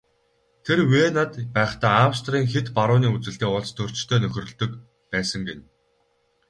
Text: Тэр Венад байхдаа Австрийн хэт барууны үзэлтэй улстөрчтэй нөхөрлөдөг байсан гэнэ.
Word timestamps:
Тэр 0.65 0.79
Венад 0.91 1.31
байхдаа 1.55 1.95
Австрийн 2.09 2.47
хэт 2.51 2.67
барууны 2.77 3.07
үзэлтэй 3.15 3.49
улстөрчтэй 3.55 4.19
нөхөрлөдөг 4.21 4.71
байсан 5.11 5.41
гэнэ. 5.47 5.63